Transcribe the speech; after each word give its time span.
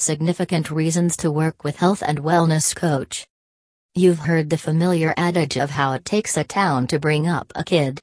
Significant 0.00 0.70
reasons 0.70 1.16
to 1.16 1.28
work 1.28 1.64
with 1.64 1.78
health 1.78 2.04
and 2.06 2.20
wellness 2.20 2.72
coach. 2.72 3.26
You've 3.96 4.20
heard 4.20 4.48
the 4.48 4.56
familiar 4.56 5.12
adage 5.16 5.56
of 5.56 5.70
how 5.70 5.92
it 5.94 6.04
takes 6.04 6.36
a 6.36 6.44
town 6.44 6.86
to 6.86 7.00
bring 7.00 7.26
up 7.26 7.50
a 7.56 7.64
kid. 7.64 7.98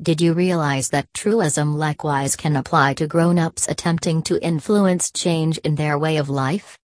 Did 0.00 0.22
you 0.22 0.32
realize 0.32 0.88
that 0.88 1.12
truism 1.12 1.76
likewise 1.76 2.34
can 2.34 2.56
apply 2.56 2.94
to 2.94 3.06
grown 3.06 3.38
ups 3.38 3.68
attempting 3.68 4.22
to 4.22 4.42
influence 4.42 5.10
change 5.10 5.58
in 5.58 5.74
their 5.74 5.98
way 5.98 6.16
of 6.16 6.30
life? 6.30 6.78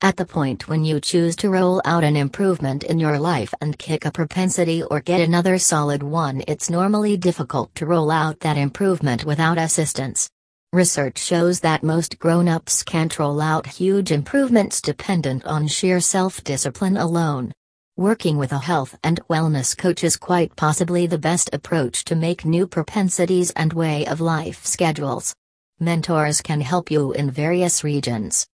At 0.00 0.16
the 0.16 0.26
point 0.26 0.68
when 0.68 0.84
you 0.84 1.00
choose 1.00 1.34
to 1.36 1.50
roll 1.50 1.82
out 1.84 2.04
an 2.04 2.14
improvement 2.14 2.84
in 2.84 3.00
your 3.00 3.18
life 3.18 3.52
and 3.60 3.76
kick 3.76 4.04
a 4.04 4.12
propensity 4.12 4.84
or 4.84 5.00
get 5.00 5.20
another 5.20 5.58
solid 5.58 6.04
one, 6.04 6.44
it's 6.46 6.70
normally 6.70 7.16
difficult 7.16 7.74
to 7.74 7.86
roll 7.86 8.12
out 8.12 8.38
that 8.40 8.56
improvement 8.56 9.24
without 9.24 9.58
assistance. 9.58 10.30
Research 10.74 11.18
shows 11.18 11.60
that 11.60 11.82
most 11.82 12.18
grown 12.18 12.48
ups 12.48 12.82
can't 12.82 13.18
roll 13.18 13.42
out 13.42 13.66
huge 13.66 14.10
improvements 14.10 14.80
dependent 14.80 15.44
on 15.44 15.66
sheer 15.66 16.00
self 16.00 16.42
discipline 16.44 16.96
alone. 16.96 17.52
Working 17.98 18.38
with 18.38 18.52
a 18.52 18.58
health 18.58 18.96
and 19.04 19.20
wellness 19.28 19.76
coach 19.76 20.02
is 20.02 20.16
quite 20.16 20.56
possibly 20.56 21.06
the 21.06 21.18
best 21.18 21.50
approach 21.52 22.06
to 22.06 22.14
make 22.14 22.46
new 22.46 22.66
propensities 22.66 23.50
and 23.50 23.74
way 23.74 24.06
of 24.06 24.22
life 24.22 24.64
schedules. 24.64 25.34
Mentors 25.78 26.40
can 26.40 26.62
help 26.62 26.90
you 26.90 27.12
in 27.12 27.30
various 27.30 27.84
regions. 27.84 28.46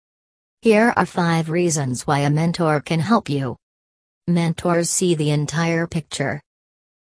Here 0.61 0.93
are 0.97 1.05
five 1.05 1.49
reasons 1.49 2.05
why 2.05 2.19
a 2.19 2.29
mentor 2.29 2.81
can 2.81 2.99
help 2.99 3.29
you. 3.29 3.55
Mentors 4.27 4.89
see 4.89 5.15
the 5.15 5.31
entire 5.31 5.87
picture. 5.87 6.41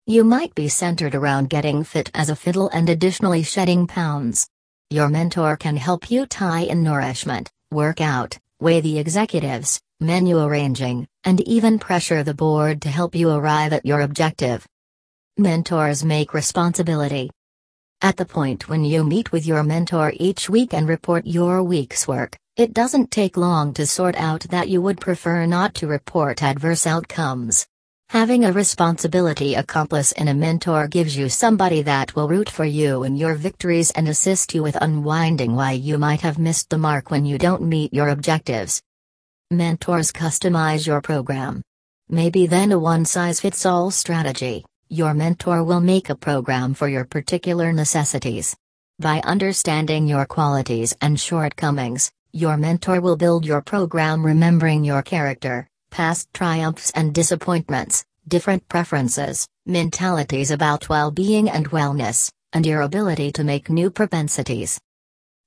You 0.08 0.26
might 0.26 0.54
be 0.56 0.68
centered 0.68 1.16
around 1.16 1.50
getting 1.50 1.86
fit 1.86 2.12
as 2.14 2.30
a 2.30 2.36
fiddle 2.36 2.68
and 2.74 2.90
additionally 2.90 3.44
shedding 3.44 3.88
pounds. 3.88 4.46
Your 4.92 5.10
mentor 5.10 5.58
can 5.58 5.78
help 5.78 6.12
you 6.12 6.28
tie 6.28 6.62
in 6.62 6.84
nourishment, 6.84 7.52
work 7.72 8.02
out, 8.02 8.38
weigh 8.60 8.82
the 8.82 9.00
executives, 9.00 9.82
menu 10.00 10.40
arranging, 10.40 11.08
and 11.24 11.42
even 11.42 11.80
pressure 11.80 12.22
the 12.22 12.36
board 12.36 12.84
to 12.84 12.90
help 12.90 13.16
you 13.16 13.32
arrive 13.32 13.74
at 13.74 13.84
your 13.84 14.02
objective. 14.02 14.64
Mentors 15.38 16.06
make 16.06 16.36
responsibility. 16.36 17.32
At 18.04 18.18
the 18.18 18.26
point 18.26 18.70
when 18.70 18.86
you 18.86 19.04
meet 19.04 19.32
with 19.32 19.48
your 19.48 19.64
mentor 19.64 20.14
each 20.18 20.52
week 20.52 20.72
and 20.72 20.88
report 20.88 21.26
your 21.26 21.64
week's 21.64 22.08
work, 22.08 22.38
it 22.56 22.72
doesn't 22.72 23.10
take 23.10 23.38
long 23.38 23.74
to 23.74 23.88
sort 23.88 24.16
out 24.16 24.42
that 24.52 24.70
you 24.70 24.84
would 24.84 25.02
prefer 25.02 25.48
not 25.48 25.74
to 25.76 25.88
report 25.88 26.44
adverse 26.44 26.86
outcomes. 26.86 27.66
Having 28.10 28.46
a 28.46 28.52
responsibility 28.52 29.56
accomplice 29.56 30.12
in 30.12 30.28
a 30.28 30.34
mentor 30.34 30.88
gives 30.88 31.18
you 31.18 31.28
somebody 31.28 31.82
that 31.82 32.16
will 32.16 32.30
root 32.30 32.50
for 32.50 32.64
you 32.64 33.04
in 33.04 33.18
your 33.18 33.34
victories 33.34 33.92
and 33.92 34.08
assist 34.08 34.54
you 34.54 34.62
with 34.62 34.78
unwinding 34.80 35.56
why 35.56 35.72
you 35.72 35.98
might 35.98 36.22
have 36.22 36.38
missed 36.38 36.70
the 36.70 36.78
mark 36.78 37.10
when 37.10 37.26
you 37.26 37.38
don't 37.38 37.64
meet 37.64 37.94
your 37.94 38.10
objectives. 38.10 38.82
Mentors 39.52 40.12
customize 40.12 40.86
your 40.86 41.02
program. 41.02 41.62
Maybe 42.08 42.46
then 42.46 42.72
a 42.72 42.80
one 42.80 43.06
size 43.06 43.42
fits 43.42 43.66
all 43.66 43.90
strategy, 43.90 44.64
your 44.88 45.16
mentor 45.16 45.64
will 45.64 45.82
make 45.82 46.10
a 46.10 46.16
program 46.16 46.76
for 46.76 46.88
your 46.88 47.06
particular 47.06 47.74
necessities. 47.74 48.56
By 49.00 49.20
understanding 49.22 50.08
your 50.08 50.26
qualities 50.26 50.96
and 51.02 51.20
shortcomings, 51.20 52.12
your 52.32 52.56
mentor 52.56 53.02
will 53.02 53.18
build 53.18 53.46
your 53.46 53.62
program 53.62 54.24
remembering 54.24 54.84
your 54.84 55.02
character, 55.02 55.68
past 55.96 56.28
triumphs 56.34 56.92
and 56.92 57.14
disappointments, 57.14 58.04
different 58.28 58.68
preferences, 58.68 59.48
mentalities 59.66 60.52
about 60.52 60.90
well 60.90 61.10
being 61.10 61.50
and 61.50 61.72
wellness, 61.72 62.30
and 62.52 62.66
your 62.66 62.82
ability 62.82 63.32
to 63.32 63.46
make 63.46 63.70
new 63.70 63.90
propensities. 63.90 64.78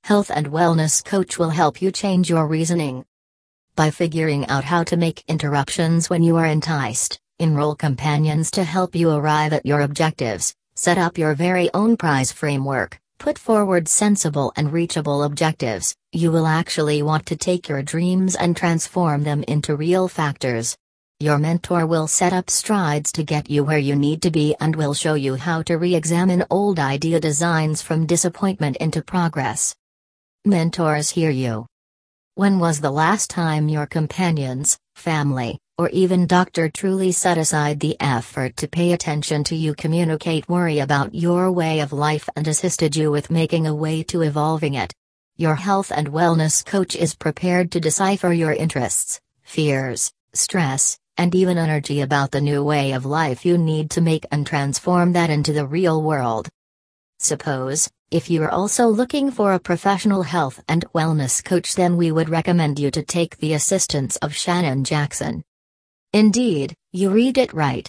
Health 0.03 0.31
and 0.33 0.47
Wellness 0.47 1.05
Coach 1.05 1.37
will 1.37 1.51
help 1.51 1.83
you 1.83 1.91
change 1.91 2.31
your 2.31 2.47
reasoning. 2.47 3.05
By 3.75 3.91
figuring 3.91 4.47
out 4.47 4.63
how 4.63 4.83
to 4.85 4.97
make 4.97 5.23
interruptions 5.27 6.09
when 6.09 6.23
you 6.23 6.37
are 6.37 6.47
enticed, 6.47 7.19
enroll 7.37 7.75
companions 7.75 8.49
to 8.51 8.63
help 8.63 8.95
you 8.95 9.11
arrive 9.11 9.53
at 9.53 9.67
your 9.67 9.81
objectives, 9.81 10.55
set 10.73 10.97
up 10.97 11.19
your 11.19 11.35
very 11.35 11.69
own 11.75 11.95
prize 11.95 12.31
framework, 12.31 12.99
Put 13.19 13.37
forward 13.37 13.89
sensible 13.89 14.53
and 14.55 14.71
reachable 14.71 15.23
objectives, 15.23 15.93
you 16.13 16.31
will 16.31 16.47
actually 16.47 17.03
want 17.03 17.25
to 17.25 17.35
take 17.35 17.67
your 17.67 17.83
dreams 17.83 18.37
and 18.37 18.55
transform 18.55 19.23
them 19.23 19.43
into 19.43 19.75
real 19.75 20.07
factors. 20.07 20.77
Your 21.19 21.37
mentor 21.37 21.85
will 21.85 22.07
set 22.07 22.31
up 22.31 22.49
strides 22.49 23.11
to 23.11 23.25
get 23.25 23.49
you 23.49 23.65
where 23.65 23.77
you 23.77 23.97
need 23.97 24.21
to 24.21 24.31
be 24.31 24.55
and 24.61 24.73
will 24.73 24.93
show 24.93 25.15
you 25.15 25.35
how 25.35 25.61
to 25.63 25.77
re 25.77 25.95
examine 25.95 26.45
old 26.49 26.79
idea 26.79 27.19
designs 27.19 27.81
from 27.81 28.05
disappointment 28.05 28.77
into 28.77 29.01
progress. 29.01 29.75
Mentors 30.45 31.09
hear 31.09 31.29
you. 31.29 31.65
When 32.35 32.57
was 32.57 32.79
the 32.79 32.89
last 32.89 33.29
time 33.29 33.67
your 33.67 33.85
companions, 33.85 34.79
family, 34.95 35.59
or 35.79 35.87
even 35.91 36.27
doctor 36.27 36.67
truly 36.67 37.09
set 37.09 37.37
aside 37.37 37.79
the 37.79 37.95
effort 38.01 38.57
to 38.57 38.67
pay 38.67 38.91
attention 38.91 39.45
to 39.45 39.55
you 39.55 39.73
communicate 39.73 40.49
worry 40.49 40.79
about 40.79 41.15
your 41.15 41.49
way 41.53 41.79
of 41.79 41.93
life 41.93 42.27
and 42.35 42.49
assisted 42.49 42.97
you 42.97 43.09
with 43.09 43.31
making 43.31 43.65
a 43.65 43.73
way 43.73 44.03
to 44.03 44.21
evolving 44.21 44.73
it. 44.73 44.93
Your 45.37 45.55
health 45.55 45.89
and 45.95 46.11
wellness 46.11 46.65
coach 46.65 46.97
is 46.97 47.15
prepared 47.15 47.71
to 47.71 47.79
decipher 47.79 48.33
your 48.33 48.51
interests, 48.51 49.21
fears, 49.43 50.11
stress, 50.33 50.99
and 51.15 51.33
even 51.33 51.57
energy 51.57 52.01
about 52.01 52.31
the 52.31 52.41
new 52.41 52.61
way 52.61 52.91
of 52.91 53.05
life 53.05 53.45
you 53.45 53.57
need 53.57 53.89
to 53.91 54.01
make 54.01 54.25
and 54.33 54.45
transform 54.45 55.13
that 55.13 55.29
into 55.29 55.53
the 55.53 55.65
real 55.65 56.03
world. 56.03 56.49
Suppose, 57.19 57.89
if 58.11 58.29
you're 58.29 58.51
also 58.51 58.87
looking 58.87 59.31
for 59.31 59.53
a 59.53 59.59
professional 59.59 60.23
health 60.23 60.61
and 60.67 60.83
wellness 60.93 61.41
coach, 61.41 61.75
then 61.75 61.95
we 61.95 62.11
would 62.11 62.27
recommend 62.27 62.79
you 62.79 62.91
to 62.91 63.01
take 63.01 63.37
the 63.37 63.53
assistance 63.53 64.17
of 64.17 64.35
Shannon 64.35 64.83
Jackson. 64.83 65.41
Indeed, 66.13 66.73
you 66.91 67.11
read 67.11 67.37
it 67.37 67.53
right. 67.53 67.87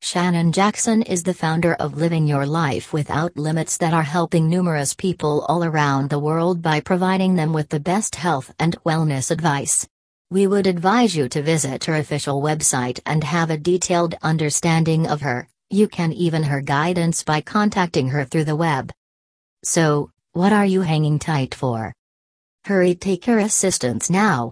Shannon 0.00 0.52
Jackson 0.52 1.02
is 1.02 1.22
the 1.22 1.34
founder 1.34 1.74
of 1.74 1.98
Living 1.98 2.26
Your 2.26 2.46
Life 2.46 2.94
Without 2.94 3.36
Limits 3.36 3.76
that 3.76 3.92
are 3.92 4.02
helping 4.02 4.48
numerous 4.48 4.94
people 4.94 5.44
all 5.50 5.62
around 5.62 6.08
the 6.08 6.18
world 6.18 6.62
by 6.62 6.80
providing 6.80 7.34
them 7.34 7.52
with 7.52 7.68
the 7.68 7.78
best 7.78 8.16
health 8.16 8.54
and 8.58 8.82
wellness 8.84 9.30
advice. 9.30 9.86
We 10.30 10.46
would 10.46 10.66
advise 10.66 11.14
you 11.14 11.28
to 11.28 11.42
visit 11.42 11.84
her 11.84 11.96
official 11.96 12.40
website 12.40 13.00
and 13.04 13.22
have 13.22 13.50
a 13.50 13.58
detailed 13.58 14.14
understanding 14.22 15.06
of 15.06 15.20
her. 15.20 15.46
You 15.68 15.88
can 15.88 16.12
even 16.12 16.44
her 16.44 16.62
guidance 16.62 17.22
by 17.22 17.42
contacting 17.42 18.08
her 18.08 18.24
through 18.24 18.44
the 18.44 18.56
web. 18.56 18.90
So, 19.62 20.10
what 20.32 20.54
are 20.54 20.66
you 20.66 20.80
hanging 20.80 21.18
tight 21.18 21.54
for? 21.54 21.92
Hurry 22.64 22.94
take 22.94 23.26
her 23.26 23.38
assistance 23.38 24.08
now. 24.08 24.50